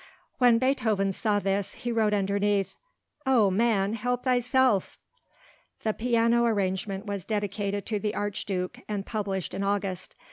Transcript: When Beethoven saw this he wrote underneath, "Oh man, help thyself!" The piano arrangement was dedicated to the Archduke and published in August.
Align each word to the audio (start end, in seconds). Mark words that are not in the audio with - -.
When 0.39 0.57
Beethoven 0.57 1.11
saw 1.13 1.37
this 1.37 1.73
he 1.75 1.91
wrote 1.91 2.15
underneath, 2.15 2.73
"Oh 3.23 3.51
man, 3.51 3.93
help 3.93 4.23
thyself!" 4.23 4.97
The 5.83 5.93
piano 5.93 6.43
arrangement 6.45 7.05
was 7.05 7.23
dedicated 7.23 7.85
to 7.85 7.99
the 7.99 8.15
Archduke 8.15 8.79
and 8.87 9.05
published 9.05 9.53
in 9.53 9.63
August. 9.63 10.15